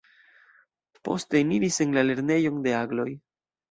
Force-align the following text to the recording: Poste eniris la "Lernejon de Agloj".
Poste 1.09 1.41
eniris 1.43 1.79
la 1.93 2.07
"Lernejon 2.11 2.63
de 2.69 2.77
Agloj". 2.83 3.11